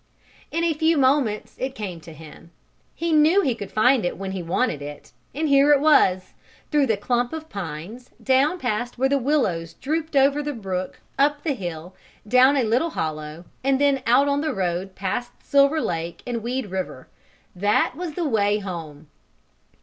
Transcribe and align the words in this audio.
In 0.49 0.63
a 0.63 0.73
few 0.73 0.97
moments 0.97 1.53
it 1.59 1.75
came 1.75 2.01
to 2.01 2.11
him. 2.11 2.49
He 2.95 3.11
knew 3.11 3.43
he 3.43 3.53
could 3.53 3.71
find 3.71 4.03
it 4.03 4.17
when 4.17 4.31
he 4.31 4.41
wanted 4.41 4.81
it, 4.81 5.11
and 5.35 5.47
here 5.47 5.71
it 5.71 5.79
was 5.79 6.33
through 6.71 6.87
the 6.87 6.97
clump 6.97 7.33
of 7.33 7.49
pines, 7.49 8.09
down 8.19 8.57
past 8.57 8.97
where 8.97 9.09
the 9.09 9.19
willows 9.19 9.73
drooped 9.75 10.15
over 10.15 10.41
the 10.41 10.53
brook, 10.53 11.01
up 11.19 11.43
the 11.43 11.53
hill, 11.53 11.93
down 12.27 12.57
a 12.57 12.63
little 12.63 12.89
hollow 12.89 13.45
and 13.63 13.79
then 13.79 14.01
out 14.07 14.27
on 14.27 14.41
the 14.41 14.55
road 14.55 14.95
past 14.95 15.33
Silver 15.43 15.79
Lake 15.79 16.23
and 16.25 16.41
Weed 16.41 16.71
River 16.71 17.07
that 17.55 17.93
was 17.95 18.13
the 18.13 18.27
way 18.27 18.57
home. 18.57 19.05